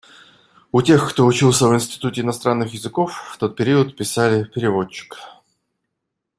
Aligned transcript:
У 0.71 0.81
тех, 0.81 1.07
кто 1.11 1.27
учился 1.27 1.67
в 1.67 1.75
Институте 1.75 2.21
иностранных 2.21 2.73
языков 2.73 3.13
в 3.35 3.37
тот 3.37 3.55
период 3.55 3.95
писали 3.95 4.45
«переводчик». 4.45 5.17